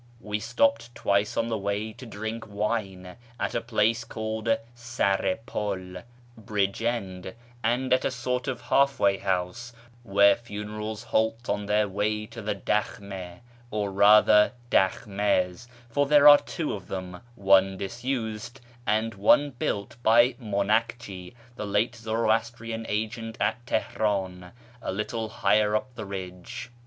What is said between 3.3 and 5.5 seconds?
at a place called Sar i